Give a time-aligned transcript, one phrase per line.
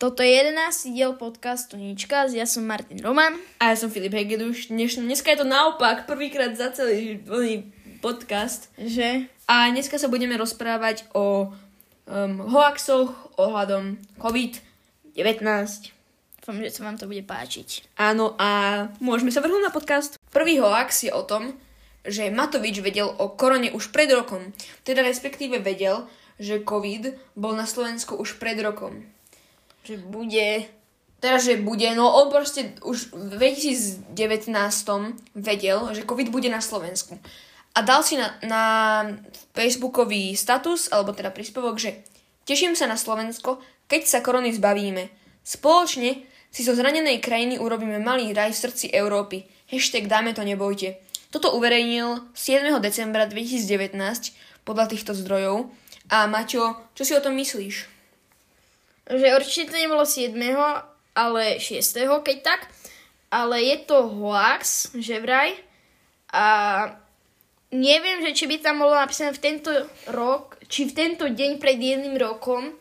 [0.00, 0.96] Toto je 11.
[0.96, 3.36] diel podcastu Nička, ja som Martin Roman.
[3.60, 4.72] A ja som Filip Hegeduš.
[4.72, 7.20] Dneš, dneska je to naopak, prvýkrát za celý
[8.00, 8.72] podcast.
[8.80, 9.28] Že?
[9.44, 15.44] A dneska sa budeme rozprávať o um, hoaxoch ohľadom COVID-19.
[16.40, 17.92] Dúfam, že sa vám to bude páčiť.
[18.00, 18.48] Áno, a
[19.04, 20.16] môžeme sa vrhnúť na podcast.
[20.32, 21.60] Prvý hoax je o tom,
[22.08, 24.56] že Matovič vedel o korone už pred rokom.
[24.80, 26.08] Teda respektíve vedel,
[26.40, 29.04] že COVID bol na Slovensku už pred rokom
[29.84, 30.66] že bude...
[31.20, 34.08] Teraz, že bude, no on proste už v 2019
[35.36, 37.20] vedel, že COVID bude na Slovensku.
[37.76, 38.64] A dal si na, na
[39.52, 42.00] Facebookový status, alebo teda príspevok, že
[42.48, 45.12] teším sa na Slovensko, keď sa korony zbavíme.
[45.44, 49.44] Spoločne si zo zranenej krajiny urobíme malý raj v srdci Európy.
[49.68, 50.98] Hashtag dáme to nebojte.
[51.30, 52.74] Toto uverejnil 7.
[52.82, 53.92] decembra 2019
[54.64, 55.70] podľa týchto zdrojov.
[56.10, 57.99] A Maťo, čo si o tom myslíš?
[59.10, 60.32] Že určite to nebolo 7.
[61.14, 61.82] ale 6.
[62.22, 62.70] keď tak.
[63.30, 65.54] Ale je to hoax, že vraj.
[66.34, 66.46] A
[67.70, 69.70] neviem, že či by tam bolo napísané v tento
[70.10, 72.74] rok, či v tento deň pred jedným rokom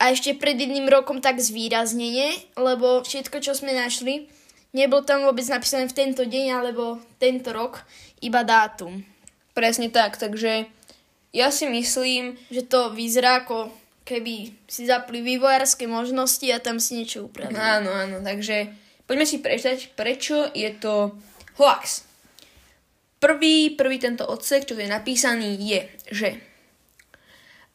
[0.00, 4.32] a ešte pred jedným rokom tak zvýraznenie, lebo všetko, čo sme našli,
[4.72, 7.84] nebolo tam vôbec napísané v tento deň alebo tento rok,
[8.24, 9.04] iba dátum.
[9.52, 10.64] Presne tak, takže
[11.36, 13.68] ja si myslím, že to vyzerá ako
[14.10, 17.54] keby si zapli vývojárske možnosti a tam si niečo upravili.
[17.54, 18.74] Áno, áno, takže
[19.06, 21.14] poďme si prečítať, prečo je to
[21.54, 22.02] hoax.
[23.22, 25.80] Prvý, prvý tento odsek, čo je napísaný, je,
[26.10, 26.28] že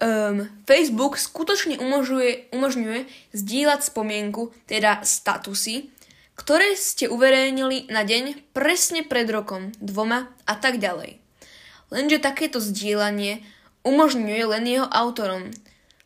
[0.00, 3.00] um, Facebook skutočne umožňuje, umožňuje
[3.36, 5.92] zdieľať spomienku, teda statusy,
[6.32, 11.20] ktoré ste uverejnili na deň presne pred rokom, dvoma a tak ďalej.
[11.92, 13.44] Lenže takéto zdieľanie
[13.84, 15.52] umožňuje len jeho autorom,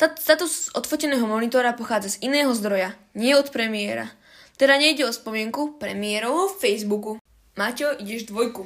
[0.00, 4.08] Status odfoteného monitora pochádza z iného zdroja, nie od premiéra.
[4.56, 7.20] Teda nejde o spomienku premiérovho Facebooku.
[7.60, 8.64] Maťo, ideš dvojku.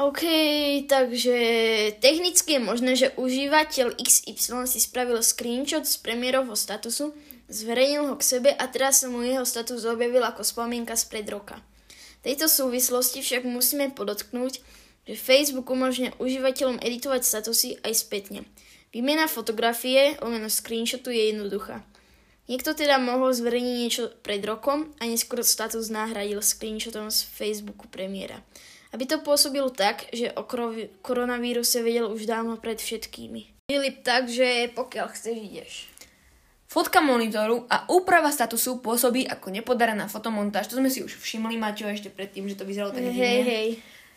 [0.00, 0.24] OK,
[0.88, 1.36] takže
[2.00, 7.12] technicky je možné, že užívateľ XY si spravil screenshot z premiérovho statusu,
[7.52, 11.60] zverejnil ho k sebe a teraz sa mu jeho status objavil ako spomienka spred roka.
[12.24, 14.64] V tejto súvislosti však musíme podotknúť,
[15.04, 18.48] že Facebook umožňuje užívateľom editovať statusy aj spätne.
[18.90, 21.86] Výmena fotografie, lomeno screenshotu je jednoduchá.
[22.50, 28.42] Niekto teda mohol zverejniť niečo pred rokom a neskôr status nahradil screenshotom z Facebooku premiéra.
[28.90, 30.42] Aby to pôsobilo tak, že o
[31.06, 33.70] koronavíruse vedel už dávno pred všetkými.
[33.70, 35.72] Filip, takže pokiaľ chceš, ideš.
[36.66, 40.66] Fotka monitoru a úprava statusu pôsobí ako nepodarená fotomontáž.
[40.66, 43.68] To sme si už všimli, Maťo, ešte predtým, že to vyzeralo tak Hej, hej.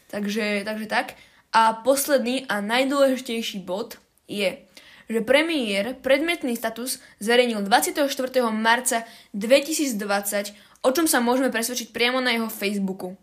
[0.09, 1.13] Takže, takže tak.
[1.53, 4.63] A posledný a najdôležitejší bod je,
[5.11, 8.07] že premiér predmetný status zverejnil 24.
[8.56, 9.03] marca
[9.35, 13.16] 2020, o čom sa môžeme presvedčiť priamo na jeho Facebooku.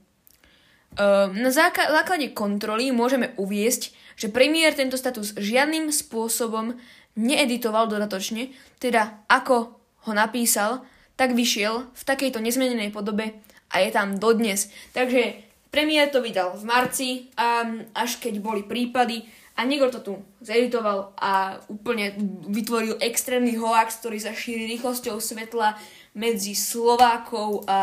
[0.98, 6.76] Ehm, na základe kontroly môžeme uviesť, že premiér tento status žiadnym spôsobom
[7.14, 8.52] needitoval dodatočne,
[8.82, 10.84] teda ako ho napísal,
[11.14, 13.38] tak vyšiel v takejto nezmenenej podobe
[13.70, 14.72] a je tam dodnes.
[14.96, 19.26] Takže premiér to vydal v marci a až keď boli prípady,
[19.60, 22.16] a niekto to tu zeditoval a úplne
[22.48, 25.76] vytvoril extrémny hoax, ktorý sa šíri rýchlosťou svetla
[26.16, 27.80] medzi Slovákov a,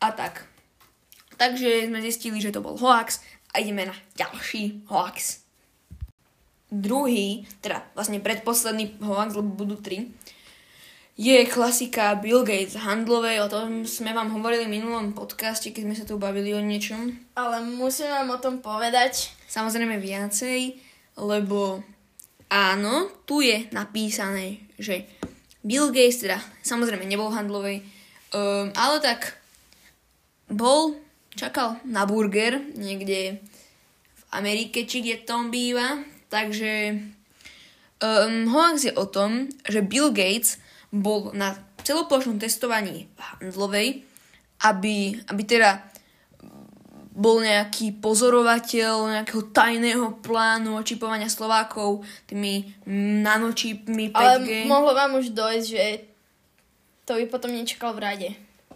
[0.00, 0.48] a tak.
[1.36, 3.20] Takže sme zistili, že to bol hoax
[3.52, 5.44] a ideme na ďalší hoax.
[6.72, 10.08] Druhý, teda vlastne predposledný hoax, lebo budú tri,
[11.16, 15.96] je klasika Bill Gates handlovej, o tom sme vám hovorili v minulom podcaste, keď sme
[15.98, 17.12] sa tu bavili o niečom.
[17.36, 20.72] Ale musím vám o tom povedať, samozrejme viacej,
[21.20, 21.84] lebo
[22.48, 25.04] áno, tu je napísané, že
[25.60, 27.84] Bill Gates teda samozrejme nebol handlovej,
[28.32, 29.36] um, ale tak
[30.48, 30.96] bol,
[31.36, 33.36] čakal na burger niekde
[34.16, 36.00] v Amerike, či kde tom býva,
[36.32, 36.96] takže
[38.00, 40.61] um, hoax je o tom, že Bill Gates
[40.92, 43.88] bol na celoplošnom testovaní v handlovej,
[44.68, 45.82] aby, aby teda
[47.12, 52.72] bol nejaký pozorovateľ nejakého tajného plánu očipovania Slovákov tými
[53.20, 54.16] nanočipmi 5G.
[54.16, 55.84] Ale mohlo vám už dojsť, že
[57.04, 58.28] to by potom nečakal v rade.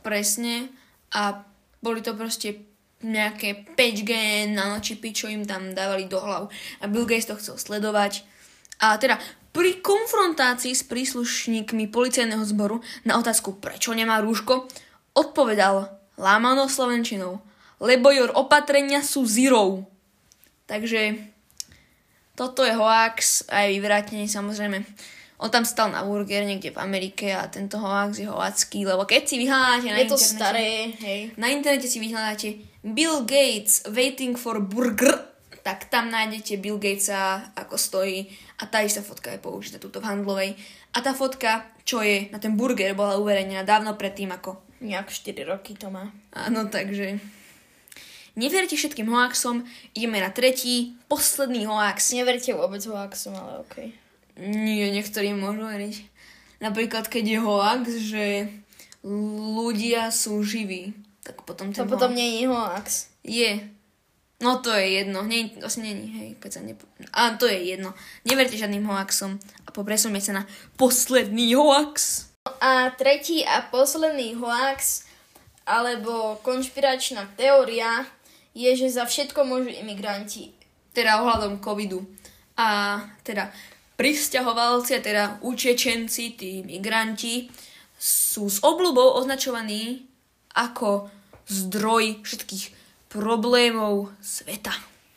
[0.04, 0.68] Presne.
[1.16, 1.40] A
[1.80, 2.60] boli to proste
[3.00, 4.12] nejaké 5G
[4.52, 6.52] nanočipy, čo im tam dávali do hlav.
[6.80, 8.24] A Bill Gates to chcel sledovať.
[8.82, 9.16] A teda
[9.52, 14.68] pri konfrontácii s príslušníkmi policajného zboru na otázku, prečo nemá rúško,
[15.16, 17.40] odpovedal lámanou slovenčinou–
[17.80, 19.84] lebo your opatrenia sú zero.
[20.64, 21.20] Takže
[22.36, 24.82] toto je hoax, aj vyvrátenie samozrejme
[25.36, 29.22] On tam stal na burger niekde v Amerike a tento hoax je hoacký, lebo keď
[29.28, 30.32] si vyhľadáte na Je to internete...
[30.32, 30.68] staré,
[31.04, 31.20] hej.
[31.36, 32.48] Na internete si vyhľadáte
[32.80, 35.35] Bill Gates waiting for burger,
[35.66, 38.30] tak tam nájdete Bill Gatesa, ako stojí
[38.62, 40.54] a tá istá fotka je použitá tuto v handlovej.
[40.94, 44.62] A tá fotka, čo je na ten burger, bola uverejnená dávno predtým, ako...
[44.78, 46.14] Nejak 4 roky to má.
[46.30, 47.18] Áno, takže...
[48.38, 52.14] Neverte všetkým hoaxom, ideme na tretí, posledný hoax.
[52.14, 53.90] Neverte vôbec hoaxom, ale okej.
[54.38, 55.96] Nie, niektorým môžu veriť.
[56.62, 58.26] Napríklad, keď je hoax, že
[59.02, 60.94] ľudia sú živí,
[61.26, 63.10] tak potom ten To potom nie je hoax.
[63.26, 63.74] Je.
[64.36, 65.24] No to je jedno.
[65.24, 66.84] Nie, vlastne není, hej, keď sa nepo...
[67.16, 67.96] A to je jedno.
[68.28, 70.42] Neverte žiadnym hoaxom a popresujme sa na
[70.76, 72.28] posledný hoax.
[72.60, 75.08] A tretí a posledný hoax,
[75.64, 78.04] alebo konšpiračná teória,
[78.52, 80.52] je, že za všetko môžu imigranti.
[80.92, 82.04] Teda ohľadom covidu.
[82.60, 83.48] A teda
[83.96, 87.48] pristahovalci, a teda učečenci, tí migranti,
[87.96, 90.04] sú s obľubou označovaní
[90.52, 91.08] ako
[91.48, 92.75] zdroj všetkých
[93.10, 94.74] problémov sveta.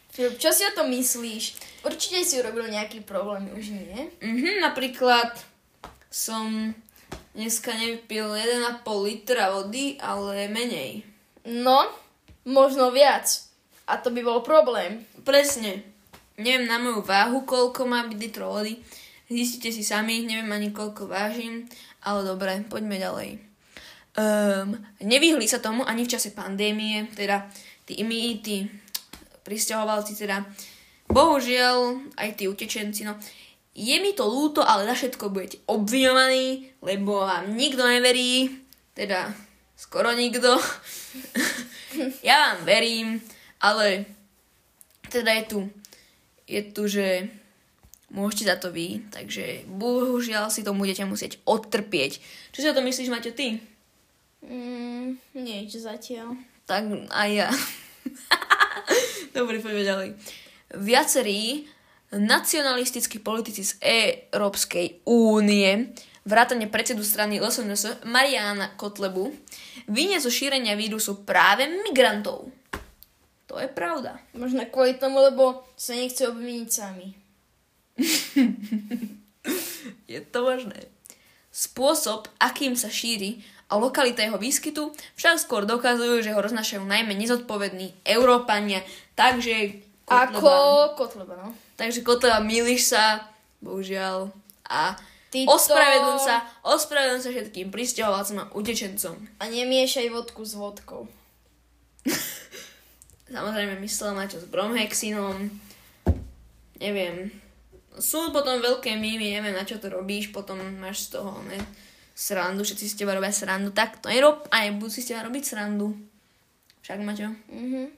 [0.09, 1.43] Filip, čo si o tom myslíš?
[1.85, 4.11] Určite si urobil nejaký problém, už nie?
[4.19, 5.31] Mhm, napríklad
[6.11, 6.73] som
[7.37, 11.05] dneska nevypil 1,5 litra vody, ale menej.
[11.47, 11.87] No,
[12.43, 13.47] možno viac.
[13.87, 15.07] A to by bol problém.
[15.23, 15.81] Presne.
[16.35, 18.81] Neviem na moju váhu, koľko má byť litrov vody.
[19.29, 21.69] Zistite si sami, neviem ani koľko vážim,
[22.01, 23.29] ale dobre, poďme ďalej.
[24.17, 24.73] Um,
[25.05, 27.45] nevyhli sa tomu ani v čase pandémie, teda
[27.85, 28.65] tí my, tí
[29.45, 30.45] pristahovalci, teda
[31.09, 33.17] bohužiaľ aj tí utečenci, no
[33.79, 38.59] je mi to lúto, ale za všetko budete obviňovaní, lebo vám nikto neverí,
[38.91, 39.31] teda
[39.79, 40.59] skoro nikto.
[42.27, 43.07] ja vám verím,
[43.63, 44.03] ale
[45.07, 45.59] teda je tu,
[46.43, 47.07] je tu, že
[48.11, 52.19] môžete za to vy, takže bohužiaľ si to budete musieť odtrpieť.
[52.51, 53.63] Čo si o to myslíš, Maťo, ty?
[54.43, 56.35] Mm, nič zatiaľ.
[56.63, 57.49] Tak aj ja.
[59.37, 60.09] Dobre, poďme ďalej.
[60.79, 61.65] Viacerí
[62.13, 65.93] nacionalistickí politici z Európskej únie
[66.25, 69.33] vrátane predsedu strany LSNS Mariana Kotlebu
[69.89, 72.53] vinia zo šírenia vírusu práve migrantov.
[73.49, 74.21] To je pravda.
[74.37, 77.17] Možno kvôli tomu, lebo sa nechce obviniť sami.
[80.11, 80.85] Je to možné.
[81.49, 87.13] Spôsob, akým sa šíri a lokalita jeho výskytu však skôr dokazujú, že ho roznašajú najmä
[87.13, 88.81] nezodpovední Európania,
[89.13, 91.47] takže Ako Kotleba, Kotleba, no.
[91.77, 93.29] takže Kotleba, milíš sa,
[93.61, 94.33] bohužiaľ,
[94.65, 94.97] a
[95.29, 99.15] Ty to- ospravedlň sa, ospravedlň sa všetkým pristahovalcom a utečencom.
[99.37, 101.05] A nemiešaj vodku s vodkou.
[103.29, 105.53] Samozrejme, myslel Maťo s bromhexinom,
[106.81, 107.29] neviem,
[108.01, 111.61] sú potom veľké mýmy, neviem na čo to robíš, potom máš z toho, ne,
[112.19, 115.43] srandu, všetci si teba robia srandu, tak to nerob a nebudú si z teba robiť
[115.55, 115.95] srandu.
[116.83, 117.31] Však, Maťo?
[117.47, 117.95] Mhm.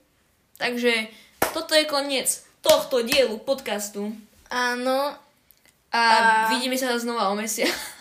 [0.62, 1.10] Takže
[1.58, 2.30] toto je koniec
[2.62, 4.14] tohto dielu podcastu
[4.52, 5.18] Áno,
[5.90, 7.72] a, A- vidíme sa znova o mesiac.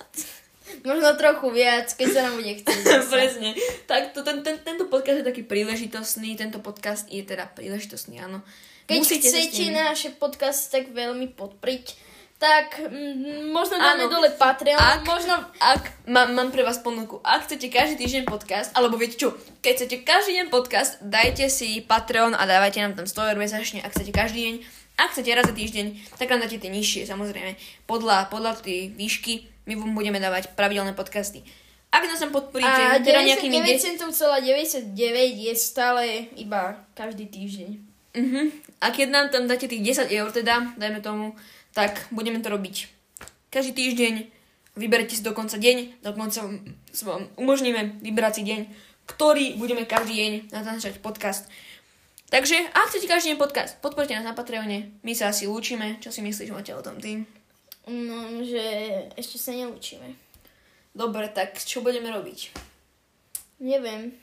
[0.87, 2.85] možno trochu viac, keď sa nám bude chcieť.
[3.15, 3.51] Presne.
[3.87, 8.43] Tak to, ten, ten, tento podcast je taký príležitostný, tento podcast je teda príležitostný, áno.
[8.91, 12.10] Keď Musíte s chcete naše podcasty tak veľmi podpriť,
[12.41, 14.17] tak mm, možno dáme Áno.
[14.17, 15.37] dole Patreon, Ak- možno...
[15.61, 19.73] Ak, mám, mám pre vás ponuku, ak chcete každý týždeň podcast, alebo viete čo, keď
[19.77, 23.93] chcete každý deň podcast, dajte si Patreon a dávajte nám tam 100 eur mesačne, ak
[23.93, 24.55] chcete každý deň.
[24.97, 25.87] Ak chcete raz za týždeň,
[26.17, 27.57] tak nám dáte tie nižšie, samozrejme.
[27.85, 31.45] Podľa, podľa tej výšky my vám budeme dávať pravidelné podcasty.
[31.93, 33.61] Ak nás tam podporíte, A teda nejakými...
[33.65, 34.97] 99,99
[35.45, 37.71] je stále iba každý týždeň.
[38.11, 38.47] Uh-huh.
[38.83, 41.33] A keď nám tam dáte tých 10 eur, teda, dajme tomu,
[41.73, 43.01] tak budeme to robiť
[43.51, 44.15] každý týždeň.
[44.79, 46.47] Vyberte si dokonca deň, dokonca
[47.03, 48.61] vám umožníme vybrať si deň,
[49.11, 51.51] ktorý budeme každý deň natáčať podcast.
[52.31, 54.95] Takže, ak chcete každý deň podcast, podporte nás na Patreone.
[55.03, 55.99] My sa asi lúčime.
[55.99, 57.27] Čo si myslíš, Maťa, o tom ty?
[57.91, 58.63] No, že
[59.19, 60.15] ešte sa neučíme.
[60.95, 62.55] Dobre, tak čo budeme robiť?
[63.59, 64.15] Neviem.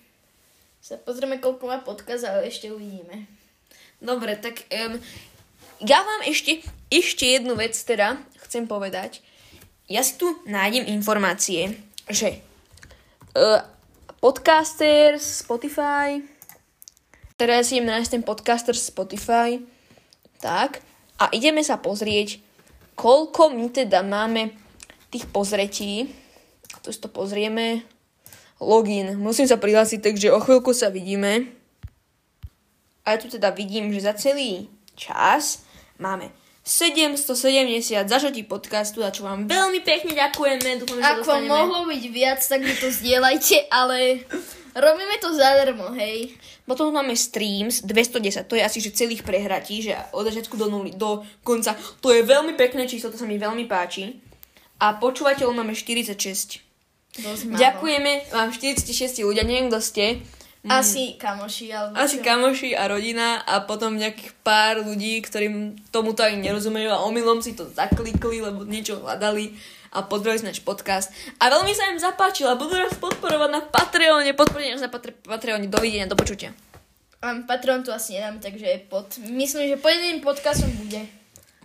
[0.80, 3.28] Sa pozrieme, koľko má podcast, ale ešte uvidíme.
[4.00, 4.96] Dobre, tak um,
[5.84, 8.18] ja vám ešte, ešte jednu vec teda
[8.48, 9.22] chcem povedať.
[9.88, 11.80] Ja si tu nájdem informácie,
[12.12, 12.44] že
[13.38, 13.64] uh,
[14.20, 16.20] podcaster Spotify,
[17.40, 19.62] teraz idem nájsť ten podcaster Spotify,
[20.38, 20.84] tak,
[21.18, 22.38] a ideme sa pozrieť,
[22.94, 24.54] koľko my teda máme
[25.10, 26.14] tých pozretí.
[26.86, 27.82] Tu si to pozrieme.
[28.58, 29.18] Login.
[29.18, 31.54] Musím sa prihlásiť, takže o chvíľku sa vidíme.
[33.06, 35.67] A ja tu teda vidím, že za celý čas
[35.98, 36.30] máme
[36.68, 40.84] 770 zažatí podcastu, za čo vám veľmi pekne ďakujeme.
[40.84, 41.52] Dúfam, že Ak vám dostaneme...
[41.56, 44.28] mohlo byť viac, tak mi to zdieľajte, ale
[44.76, 46.36] robíme to zadarmo, hej.
[46.68, 50.92] Potom máme streams 210, to je asi že celých prehratí, že od začiatku do, nuly,
[50.92, 51.72] do konca.
[52.04, 54.20] To je veľmi pekné číslo, to sa mi veľmi páči.
[54.84, 56.20] A počúvateľov máme 46.
[57.24, 57.58] Dosť málo.
[57.64, 60.06] Ďakujeme vám 46 ľudia, neviem kto ste.
[60.70, 62.24] Asi kamoši, alebo Asi čo.
[62.24, 67.56] kamoši a rodina a potom nejakých pár ľudí, ktorým tomuto ani nerozumejú a omylom si
[67.56, 69.56] to zaklikli, lebo niečo hľadali
[69.96, 71.10] a podporili náš podcast.
[71.40, 74.36] A veľmi sa im zapáčilo a budú nás podporovať na Patreone.
[74.36, 75.72] Podporite nás na Patre- Patreone.
[75.72, 76.52] Dovidenia, do počutia.
[77.24, 79.18] Um, Patreon tu asi nedám, takže pod...
[79.26, 81.02] Myslím, že pod jedným podcastom bude.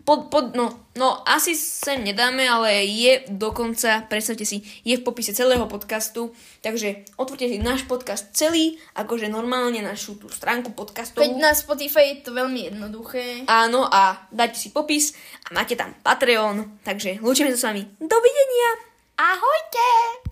[0.02, 5.30] Pod, pod, no, no, asi sem nedáme, ale je dokonca, predstavte si, je v popise
[5.30, 11.23] celého podcastu, takže otvorte si náš podcast celý, akože normálne našu tú stránku podcastovú.
[11.23, 13.47] Keď na Spotify je to veľmi jednoduché.
[13.47, 15.14] Áno, a dajte si popis
[15.47, 17.82] a máte tam Patreon, takže lúčime sa s vami.
[18.02, 18.71] Dovidenia!
[19.23, 20.23] Ahojte!